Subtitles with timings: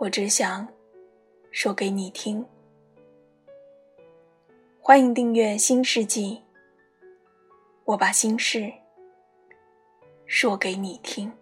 [0.00, 0.68] 我只想
[1.50, 2.46] 说给你听。
[4.80, 6.40] 欢迎订阅《新世纪》，
[7.84, 8.72] 我把心事
[10.24, 11.32] 说给你听。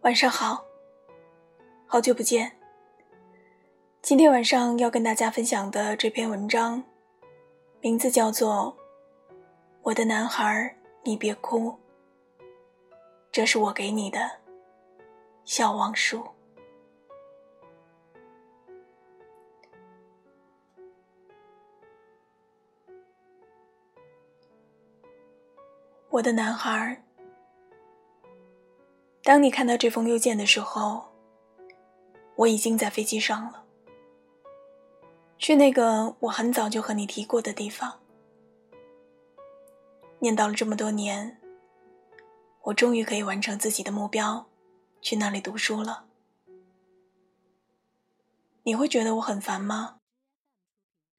[0.00, 0.64] 晚上好，
[1.86, 2.58] 好久不见。
[4.00, 6.82] 今天晚上要跟大家分享的这篇文章。
[7.80, 8.76] 名字叫做
[9.84, 11.70] 《我的男孩，你别哭》。
[13.32, 14.30] 这是我给你的
[15.44, 16.24] 小王书。
[26.10, 27.02] 我的男孩，
[29.24, 31.12] 当你看到这封邮件的时候，
[32.36, 33.64] 我已经在飞机上了。
[35.38, 37.98] 去那个我很早就和你提过的地方。
[40.22, 41.40] 念叨了这么多年，
[42.60, 44.46] 我终于可以完成自己的目标，
[45.00, 46.06] 去那里读书了。
[48.62, 49.98] 你会觉得我很烦吗？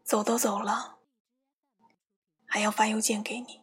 [0.05, 0.99] 走都走了，
[2.45, 3.59] 还要发邮件给你。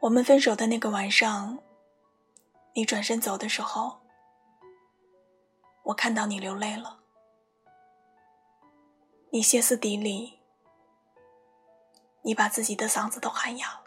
[0.00, 1.62] 我们分手的那个晚上，
[2.72, 4.00] 你转身走的时候。
[5.82, 7.00] 我看到你流泪了，
[9.30, 10.39] 你歇斯底里，
[12.22, 13.84] 你把自己的嗓子都喊哑了。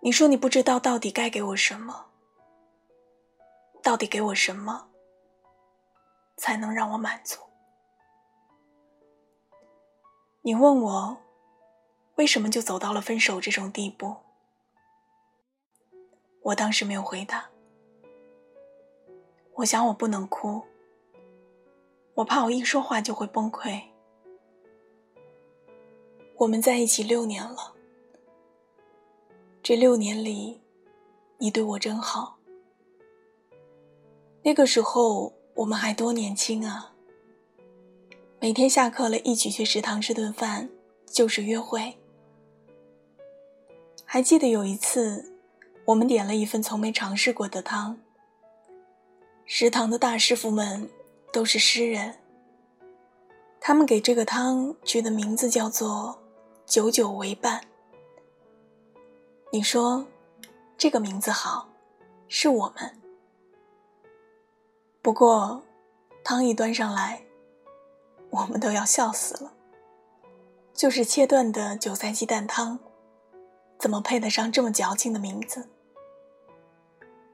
[0.00, 2.06] 你说你不知道到底该给我什么，
[3.82, 4.88] 到底给我什么
[6.36, 7.38] 才能让我满足？
[10.42, 11.18] 你问我
[12.14, 14.16] 为什么就走到了分手这种地步？
[16.42, 17.50] 我当时没有回答。
[19.56, 20.62] 我想我不能哭，
[22.14, 23.89] 我怕我一说话就会崩溃。
[26.40, 27.74] 我们在一起六年了，
[29.62, 30.58] 这六年里，
[31.36, 32.38] 你对我真好。
[34.42, 36.94] 那个时候我们还多年轻啊，
[38.40, 40.70] 每天下课了一起去食堂吃顿饭，
[41.04, 41.94] 就是约会。
[44.06, 45.34] 还记得有一次，
[45.84, 48.00] 我们点了一份从没尝试过的汤。
[49.44, 50.88] 食堂的大师傅们
[51.30, 52.16] 都是诗人，
[53.60, 56.18] 他们给这个汤取的名字叫做
[56.70, 57.60] “久久为伴”。
[59.50, 60.06] 你说
[60.78, 61.68] 这个名字好，
[62.28, 63.00] 是我们。
[65.02, 65.64] 不过，
[66.22, 67.24] 汤一端上来，
[68.30, 69.52] 我们都要笑死了。
[70.72, 72.78] 就是切断的韭菜鸡蛋汤，
[73.76, 75.68] 怎么配得上这么矫情的名字？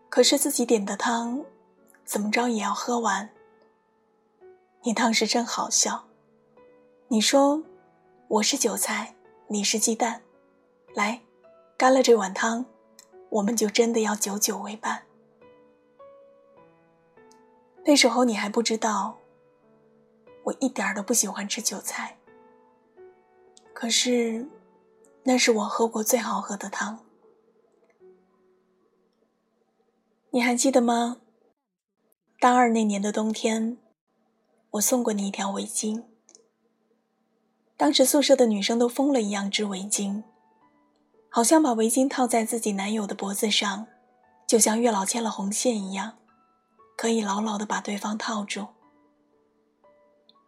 [0.09, 1.45] 可是自己点的汤。
[2.07, 3.29] 怎么着也要喝完。
[4.85, 6.05] 你当时真好笑，
[7.09, 7.65] 你说
[8.29, 9.16] 我是韭菜，
[9.49, 10.23] 你是鸡蛋，
[10.93, 11.23] 来，
[11.77, 12.67] 干了这碗汤，
[13.31, 15.05] 我们就真的要久久为伴。
[17.85, 19.19] 那时候你还不知道，
[20.43, 22.19] 我一点都不喜欢吃韭菜。
[23.73, 24.49] 可是，
[25.23, 26.99] 那是我喝过最好喝的汤。
[30.31, 31.19] 你还记得吗？
[32.41, 33.79] 大二那年的冬天，
[34.71, 36.03] 我送过你一条围巾。
[37.77, 40.23] 当时宿舍的女生都疯了一样织围巾，
[41.29, 43.87] 好像把围巾套在自己男友的脖子上，
[44.47, 46.17] 就像月老牵了红线一样，
[46.97, 48.69] 可以牢牢的把对方套住。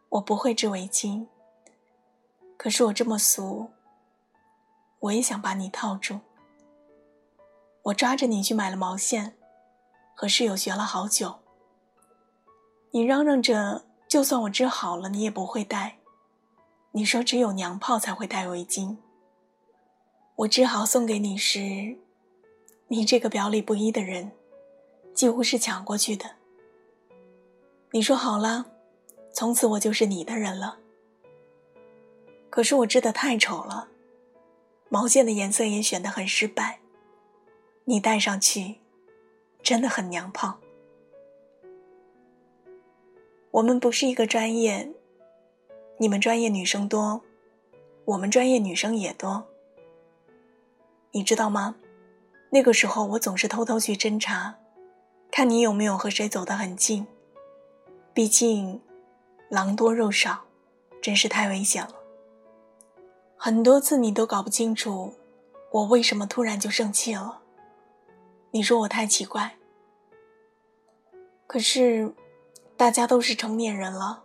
[0.09, 1.27] 我不会织围巾，
[2.57, 3.69] 可是我这么俗，
[5.01, 6.21] 我也想把你套住。
[7.83, 9.37] 我抓着你去买了毛线，
[10.15, 11.41] 和室友学了好久。
[12.93, 15.98] 你嚷嚷着，就算我织好了，你也不会戴。
[16.93, 18.97] 你说只有娘炮才会戴围巾。
[20.37, 21.99] 我织好送给你时，
[22.89, 24.33] 你这个表里不一的人，
[25.13, 26.37] 几乎是抢过去的。
[27.91, 28.67] 你说好了，
[29.33, 30.79] 从此我就是你的人了。
[32.51, 33.89] 可是我织的太丑了，
[34.89, 36.81] 毛线的颜色也选得很失败。
[37.85, 38.77] 你戴上去，
[39.63, 40.59] 真的很娘炮。
[43.51, 44.93] 我们不是一个专业，
[46.01, 47.23] 你们专业女生多，
[48.05, 49.49] 我们专业女生也多。
[51.11, 51.75] 你知道吗？
[52.51, 54.55] 那个时候我总是偷偷去侦查，
[55.31, 57.05] 看你有没有和谁走得很近。
[58.15, 58.81] 毕竟，
[59.49, 60.45] 狼多肉少，
[61.03, 61.95] 真是太危险了。
[63.37, 65.15] 很多次你都搞不清楚，
[65.73, 67.41] 我为什么突然就生气了。
[68.53, 69.57] 你说我太奇怪，
[71.49, 72.15] 可是，
[72.77, 74.23] 大家都是成年人了，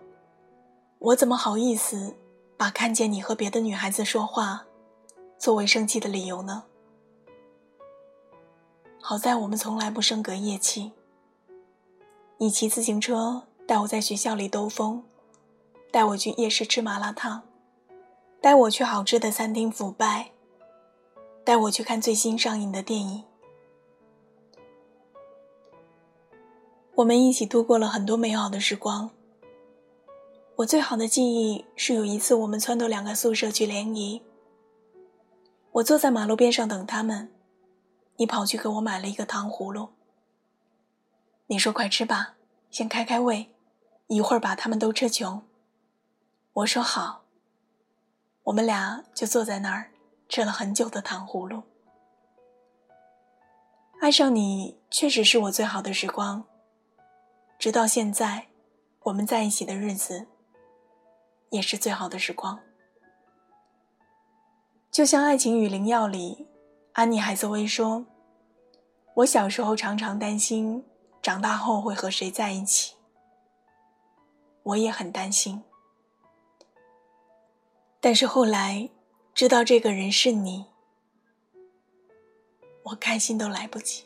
[1.03, 2.15] 我怎么好意思
[2.55, 4.65] 把看见你和别的女孩子说话，
[5.37, 6.63] 作为生气的理由呢？
[9.01, 10.93] 好在我们从来不生隔夜气。
[12.37, 15.03] 你骑自行车带我在学校里兜风，
[15.91, 17.41] 带我去夜市吃麻辣烫。
[18.39, 20.31] 带我去好吃的餐厅腐败，
[21.43, 23.25] 带我去看最新上映的电影。
[26.95, 29.09] 我们一起度过了很多美好的时光。
[30.57, 34.21] 我最好的记忆是有一次我们撺掇两个宿舍去联谊。
[35.71, 37.31] 我坐在马路边上等他们，
[38.17, 39.89] 你跑去给我买了一个糖葫芦。
[41.47, 42.35] 你说：“快吃吧，
[42.69, 43.49] 先开开胃，
[44.07, 45.41] 一会儿把他们都吃穷。”
[46.53, 47.23] 我说：“好。”
[48.45, 49.91] 我们俩就坐在那儿
[50.29, 51.63] 吃了很久的糖葫芦。
[54.01, 56.43] 爱上你确实是我最好的时光，
[57.57, 58.49] 直到现在，
[59.03, 60.27] 我们在一起的日子
[61.53, 62.59] 也是最好的时光。
[64.89, 66.47] 就像《爱情与灵药》里，
[66.93, 68.07] 安妮海瑟薇说
[69.17, 70.83] ：“我小时候常常担心
[71.21, 72.95] 长大后会和谁在一起，
[74.63, 75.63] 我也很担心。”
[78.01, 78.89] 但是后来，
[79.35, 80.65] 知道这个人是你，
[82.81, 84.05] 我开心都来不及。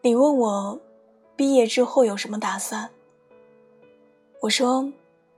[0.00, 0.80] 你问我
[1.34, 2.90] 毕业之后有什么打算？
[4.42, 4.92] 我说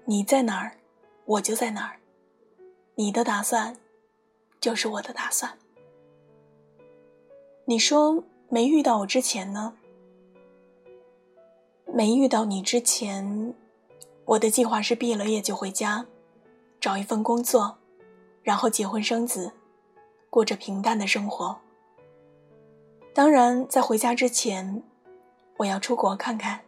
[0.07, 0.79] 你在哪儿，
[1.27, 2.01] 我就在哪儿。
[2.95, 3.77] 你的打算
[4.63, 5.59] 就是我的打算。
[7.67, 9.75] 你说没遇到我之前呢？
[11.85, 13.55] 没遇到你之前。
[14.25, 16.07] 我的计划是毕了业就回家，
[16.81, 17.77] 找一份工作，
[18.43, 19.53] 然后结婚生子，
[20.31, 21.59] 过着平淡的生活。
[23.13, 24.83] 当然，在回家之前，
[25.59, 26.63] 我要出国看看，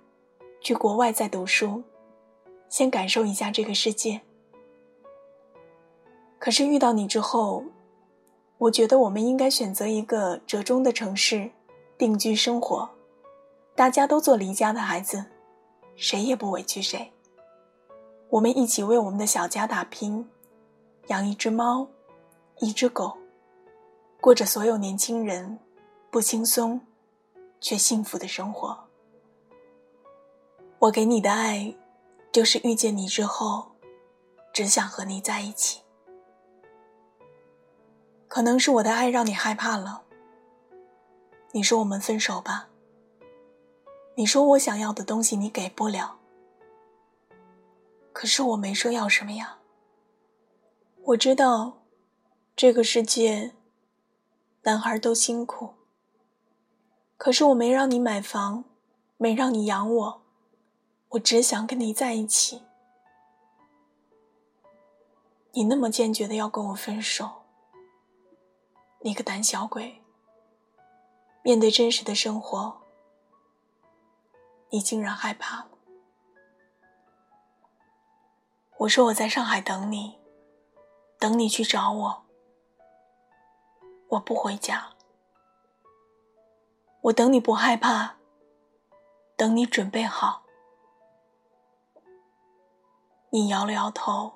[0.61, 1.83] 去国外再读书，
[2.69, 4.21] 先感受一下这个世界。
[6.39, 7.65] 可是遇到你之后，
[8.59, 11.51] 我觉得我们应该选择一个折中的城市，
[11.99, 12.89] 定居生活，
[13.75, 15.25] 大家都做离家的孩子，
[15.97, 17.13] 谁也不委屈谁。
[18.29, 20.29] 我们一起为我们的小家打拼，
[21.07, 21.87] 养一只猫，
[22.59, 23.17] 一只狗，
[24.21, 25.59] 过着所有年轻人
[26.11, 26.81] 不轻松
[27.61, 28.77] 却幸福的生活。
[30.79, 31.75] 我给你的爱，
[32.37, 33.73] 就是遇见你之后，
[34.53, 35.81] 只想和你在一起。
[38.29, 40.03] 可能是我的爱让你害怕了。
[41.53, 42.69] 你说我们分手吧。
[44.17, 46.19] 你说我想要的东西你给不了。
[48.13, 49.57] 可是我没说要什么呀。
[51.05, 51.79] 我知道，
[52.55, 53.55] 这个世界，
[54.65, 55.71] 男孩都辛苦。
[57.17, 58.67] 可是我没让你买房，
[59.17, 60.26] 没让你养我，
[61.11, 62.63] 我只想跟你在一起。
[65.53, 67.45] 你那么坚决的要跟我分手，
[69.01, 70.03] 你个胆小鬼！
[71.43, 72.83] 面对真实的生活，
[74.71, 75.67] 你竟然害怕。
[78.79, 80.19] 我说我在上海等你，
[81.19, 82.27] 等你去找我。
[84.09, 84.93] 我不回家，
[87.01, 88.17] 我等你不害怕，
[89.37, 90.46] 等你准备好。
[93.37, 94.33] 你摇了摇头，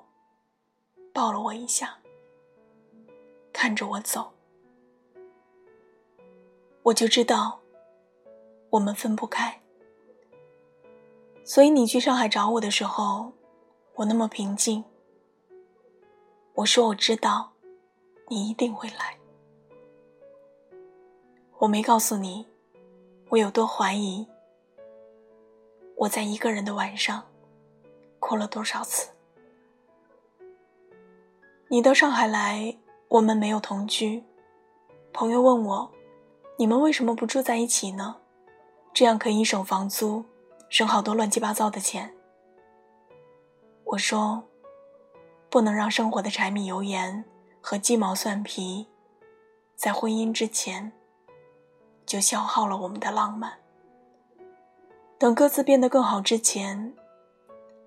[1.11, 1.97] 抱了我一下，
[3.51, 4.31] 看着我走，
[6.83, 7.59] 我就知道
[8.69, 9.59] 我们分不开。
[11.43, 13.33] 所以你去上海找我的时候。
[13.95, 14.83] 我那么平静。
[16.53, 17.53] 我说我知道，
[18.29, 19.17] 你一定会来。
[21.57, 22.45] 我没告诉你，
[23.29, 24.27] 我有多怀疑。
[25.97, 27.30] 我在一个人的晚上，
[28.21, 29.09] 哭了多少次。
[31.67, 32.77] 你到上海来，
[33.09, 34.23] 我们没有同居。
[35.11, 35.91] 朋友问我，
[36.57, 38.15] 你们为什么不住在一起呢？
[38.93, 40.23] 这样可以省房租，
[40.69, 42.13] 省好多乱七八糟的钱。
[43.85, 44.43] 我说
[45.49, 47.25] ：“不能让生活的柴米油盐
[47.59, 48.87] 和鸡毛蒜皮，
[49.75, 50.91] 在婚姻之前
[52.05, 53.53] 就消耗了我们的浪漫。
[55.17, 56.93] 等各自变得更好之前，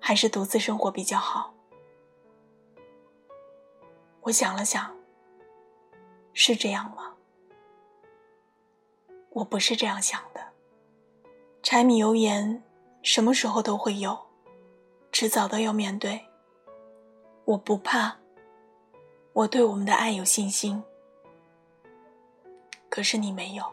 [0.07, 1.51] 还是独自生活比较好？
[4.21, 4.95] 我想了想，
[6.31, 7.15] 是这样吗？
[9.31, 10.39] 我不是这样想的。
[11.63, 12.61] 柴米油盐，
[13.01, 14.15] 什么时候都会有，
[15.11, 16.23] 迟早都要面对。
[17.45, 18.15] 我不怕，
[19.33, 20.83] 我对我们的爱有信心。
[22.89, 23.65] 可是你没有，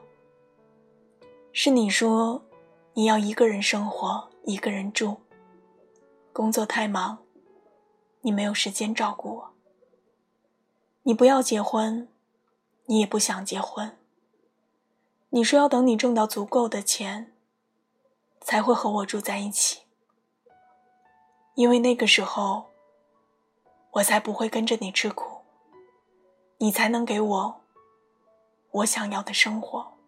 [1.52, 2.42] 是你说
[2.94, 5.18] 你要一个人生活，一个人住。
[6.32, 7.18] 工作太忙，
[8.22, 9.52] 你没有时间照顾我。
[11.02, 12.08] 你不要结婚，
[12.86, 13.98] 你也不想结婚。
[15.30, 17.34] 你说要等你挣到足够的钱，
[18.40, 19.82] 才会和我住在一起，
[21.54, 22.70] 因为那个时候，
[23.92, 25.42] 我才不会跟着你吃苦，
[26.58, 27.60] 你才能给我。
[28.70, 29.98] 我想要的生活，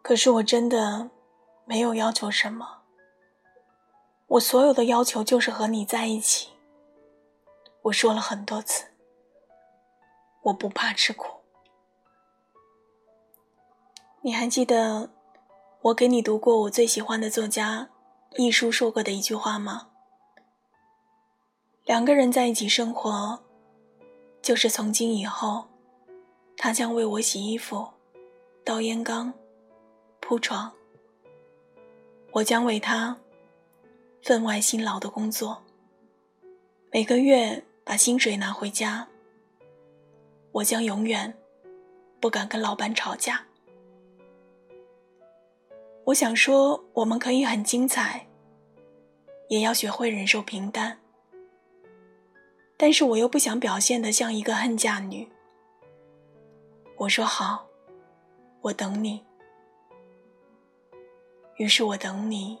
[0.00, 1.10] 可是我真的
[1.64, 2.81] 没有要求什么。
[4.32, 6.48] 我所有的要求就是和你在一起。
[7.82, 8.84] 我说了很多次，
[10.44, 11.40] 我不怕吃苦。
[14.22, 15.10] 你还记得
[15.82, 17.90] 我给你读过我最喜欢的作家
[18.36, 19.88] 一书说过的一句话吗？
[21.84, 23.40] 两个人在一起生活，
[24.40, 25.66] 就是从今以后。
[26.56, 27.88] 他将为我洗衣服、
[28.64, 29.32] 倒烟缸、
[30.20, 30.70] 铺床。
[32.30, 33.16] 我将为他
[34.22, 35.60] 分外辛劳的工作，
[36.92, 39.08] 每个月把薪水拿回家。
[40.52, 41.36] 我将永远
[42.20, 43.44] 不敢跟老板吵架。
[46.04, 48.28] 我想说，我们可以很精彩，
[49.48, 51.00] 也要学会忍受平淡。
[52.76, 55.28] 但是我又不想表现得像一个恨嫁女。
[56.96, 57.66] 我说好，
[58.60, 59.24] 我等你。
[61.56, 62.60] 于是我等你，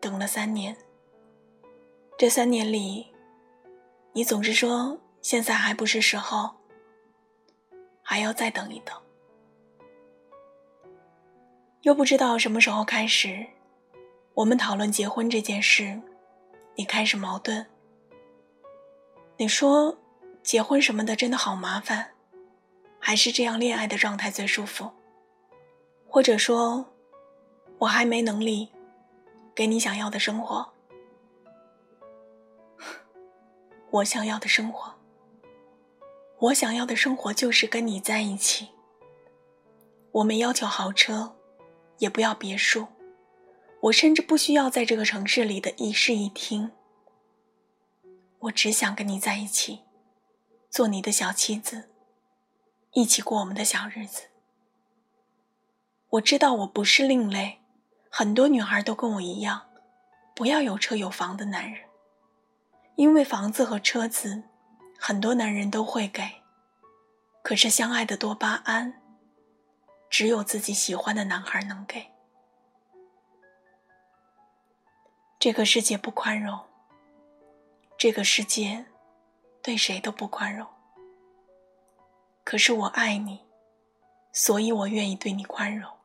[0.00, 0.76] 等了三年。
[2.16, 3.06] 这三年里，
[4.12, 6.50] 你总是说现在还不是时候，
[8.02, 8.94] 还要再等一等。
[11.82, 13.46] 又不知道什么时候开始，
[14.34, 16.00] 我们讨论结婚这件事，
[16.74, 17.66] 你开始矛盾。
[19.36, 19.98] 你说
[20.42, 22.10] 结婚什么的真的好麻烦。
[23.02, 24.90] 还是这样恋爱的状态最舒服，
[26.06, 26.84] 或者说，
[27.78, 28.70] 我还没能力
[29.60, 30.72] 给你想要的生活。
[33.90, 34.94] 我想要的生活，
[36.38, 38.70] 我想要的生活就是跟你在一起。
[40.12, 41.36] 我没要求豪车，
[41.98, 42.86] 也不要别墅，
[43.80, 46.72] 我甚至不需要在这个城市里的一室一厅。
[48.38, 49.80] 我只想跟你在一起，
[50.70, 51.90] 做你的小妻子。
[52.92, 54.22] 一起过我们的小日子。
[56.12, 57.59] 我知道我不是另类，
[58.12, 59.68] 很多女孩都跟我一样，
[60.34, 61.88] 不要有车有房的男人，
[62.96, 64.42] 因为房子和车子，
[64.98, 66.42] 很多男人都会给，
[67.40, 69.00] 可是相爱的多巴胺，
[70.10, 72.10] 只有自己喜欢的男孩能给。
[75.38, 76.58] 这个世界不宽容，
[77.96, 78.86] 这个世界
[79.62, 80.66] 对谁都不宽容。
[82.42, 83.46] 可是我爱你，
[84.32, 85.99] 所以我愿意对你宽容。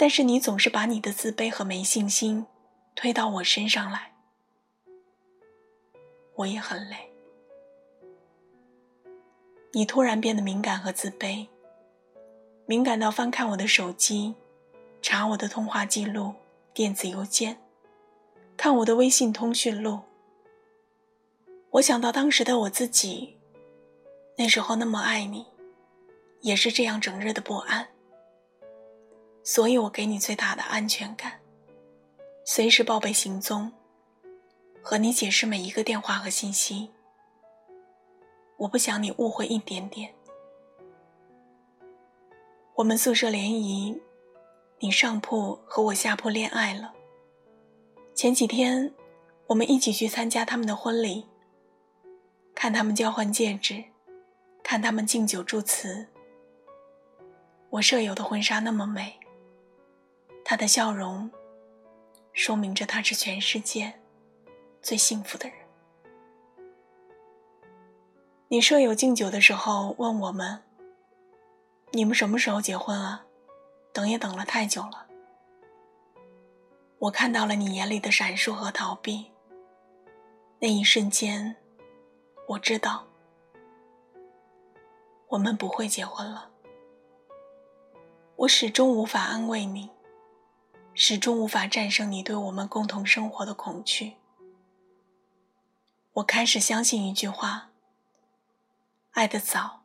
[0.00, 2.46] 但是你总是把你的自卑和没信心
[2.94, 4.14] 推到我身上来，
[6.36, 7.12] 我也很累。
[9.72, 11.46] 你突然变得敏感和自卑，
[12.64, 14.34] 敏感到翻看我的手机，
[15.02, 16.32] 查我的通话记录、
[16.72, 17.60] 电子邮件，
[18.56, 20.00] 看我的微信通讯录。
[21.72, 23.36] 我想到当时的我自己。
[24.38, 25.44] 那时候那么爱你，
[26.40, 27.89] 也是这样整日的不安。
[29.52, 31.40] 所以我给你最大的安全感，
[32.44, 33.72] 随时报备行踪，
[34.80, 36.92] 和你解释每一个电话和信息。
[38.58, 40.14] 我不想你误会一点点。
[42.76, 44.00] 我们宿舍联谊，
[44.78, 46.94] 你上铺和我下铺恋爱了。
[48.14, 48.94] 前几天，
[49.48, 51.26] 我们一起去参加他们的婚礼，
[52.54, 53.82] 看他们交换戒指。
[54.62, 56.06] 看他们敬酒祝词。
[57.70, 59.18] 我舍友的婚纱那么美，
[60.44, 61.30] 他的笑容
[62.32, 64.00] 说明着他是全世界
[64.82, 65.56] 最幸福的人。
[68.48, 70.62] 你舍友敬酒的时候问我们
[71.92, 73.24] ：“你们什么时候结婚啊？
[73.92, 75.06] 等也等了太久了。”
[76.98, 79.30] 我看到了你眼里的闪烁和逃避。
[80.58, 81.56] 那一瞬间，
[82.48, 83.06] 我知道。
[85.28, 86.50] 我们不会结婚了。
[88.36, 89.88] 我始终无法安慰你，
[91.02, 94.18] 始终无法战胜你对我们共同生活的恐惧。
[96.12, 97.70] 我开始相信一句话：
[99.12, 99.80] 爱的早，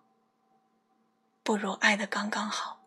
[1.42, 2.82] 不如爱的刚刚好。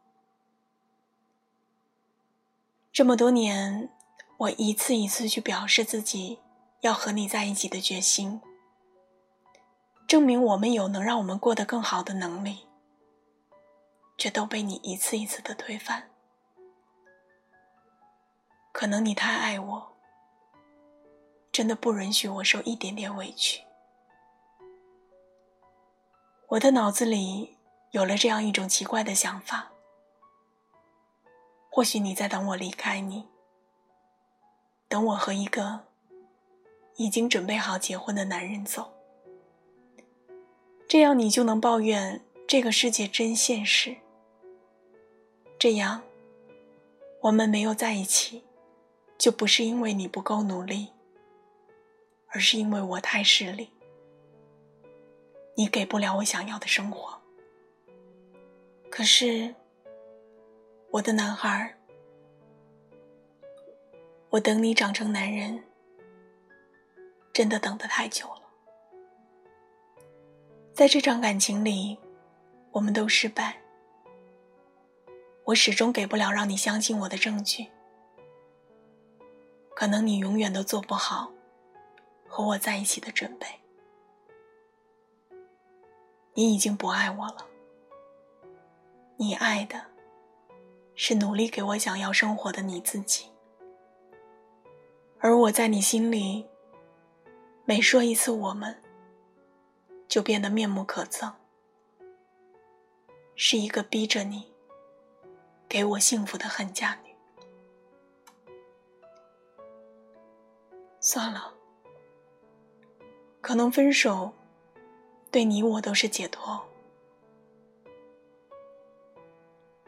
[2.93, 3.89] 这么多年，
[4.37, 6.41] 我一次一次去表示自己
[6.83, 8.43] 要和你在一起的决心，
[10.07, 12.67] 证明我们有能让我们过得更好的能力，
[14.19, 16.11] 却都被你一次一次的推翻。
[18.79, 19.97] 可能你太爱我。
[21.51, 23.65] 真的不允许我受一点点委屈。
[26.51, 27.57] 我的脑子里
[27.91, 29.73] 有了这样一种奇怪的想法：
[31.69, 33.27] 或许你在等我离开你，
[34.87, 35.81] 等我和一个
[36.95, 38.93] 已经准备好结婚的男人走，
[40.87, 43.97] 这样你就能抱怨这个世界真现实。
[45.59, 46.03] 这样，
[47.23, 48.45] 我们没有在一起，
[49.19, 50.93] 就不是因为你不够努力。
[52.31, 53.71] 而是因为我太势利，
[55.57, 57.19] 你给不了我想要的生活。
[58.91, 59.55] 可是，
[60.91, 61.75] 我的男孩
[64.29, 65.65] 我等你长成男人，
[67.33, 68.43] 真的等得太久了。
[70.75, 71.97] 在这场感情里，
[72.73, 73.59] 我们都失败。
[75.45, 77.69] 我始终给不了让你相信我的证据。
[79.79, 81.31] 可能你永远都做不好。
[82.27, 83.47] 和我在一起的准备，
[86.35, 87.47] 你已经不爱我了。
[89.17, 89.81] 你爱的，
[90.97, 93.31] 是努力给我想要生活的你自己。
[95.21, 96.49] 而我在你心里，
[97.65, 98.83] 每说一次“我们”，
[100.09, 101.35] 就变得面目可憎，
[103.37, 104.53] 是一个逼着你
[105.69, 107.08] 给我幸福的恨嫁女。
[111.11, 111.55] 算了。
[113.41, 114.35] 可能分手，
[115.31, 116.69] 对你我都是解脱。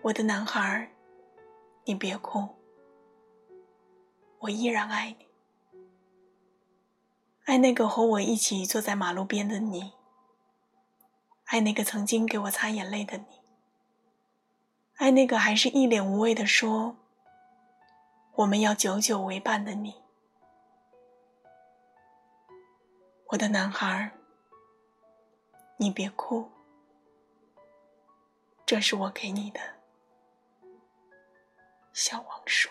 [0.01, 0.91] 我的男孩，
[1.85, 2.49] 你别哭，
[4.39, 5.27] 我依然爱你，
[7.45, 9.93] 爱那个和我一起坐在马路边的你，
[11.45, 13.27] 爱那个曾经给我擦眼泪的你，
[14.95, 16.97] 爱那个还是一脸无畏的说
[18.37, 19.97] 我们要久久为伴的你。
[23.31, 24.11] 我的男孩，
[25.77, 26.51] 你别哭，
[28.66, 29.61] 这是我给你的
[31.93, 32.71] 小王书。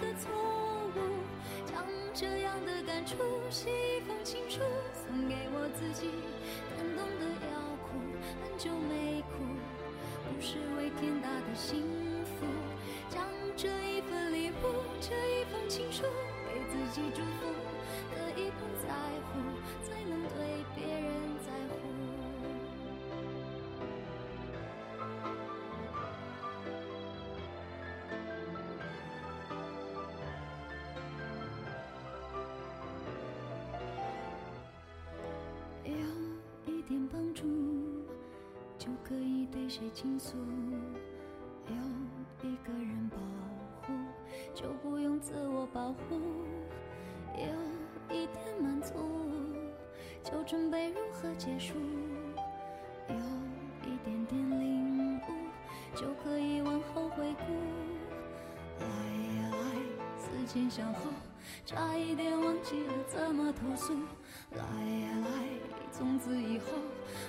[0.00, 0.30] 的错
[0.96, 0.98] 误。
[1.66, 3.16] 将这样的感触
[3.50, 4.60] 写一封情书，
[4.92, 6.10] 送给我自己。
[6.76, 7.98] 感动得要哭，
[8.42, 9.42] 很久没哭，
[10.24, 11.82] 不是为天大的幸
[12.24, 12.46] 福。
[13.10, 13.22] 将
[13.56, 16.02] 这一份礼物，这一封情书，
[16.46, 17.43] 给自己祝福。
[38.84, 40.36] 就可以对谁倾诉？
[41.68, 41.74] 有
[42.46, 43.16] 一个人保
[43.80, 43.94] 护，
[44.54, 46.20] 就不用自我保护。
[47.34, 48.92] 有一点满足，
[50.22, 51.78] 就准备如何结束。
[53.08, 53.16] 有
[53.90, 55.20] 一点点领悟，
[55.96, 57.54] 就可以往后回顾。
[58.80, 58.86] 来
[59.38, 59.80] 呀来，
[60.18, 61.00] 思前想后，
[61.64, 63.94] 差一点忘记了怎么投诉。
[64.50, 65.48] 来呀来，
[65.90, 66.66] 从此以后，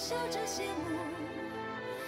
[0.00, 0.96] 笑着羡慕。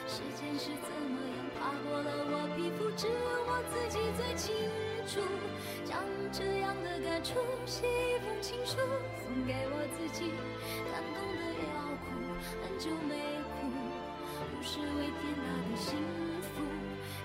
[0.08, 3.12] 时间是怎么样爬过了我皮肤，只有
[3.44, 4.56] 我自己最清
[5.04, 5.20] 楚。
[5.84, 6.00] 将
[6.32, 8.80] 这样的感触写一封情书，
[9.20, 10.32] 送给我自己。
[10.88, 12.16] 感动的要哭，
[12.64, 13.12] 很久没
[13.60, 13.68] 哭，
[14.40, 16.00] 不是为天大的幸
[16.48, 16.64] 福。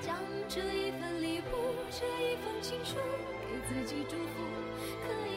[0.04, 3.00] 将这一份礼物，这一封情书，
[3.40, 4.44] 给自己祝福，
[5.08, 5.37] 可以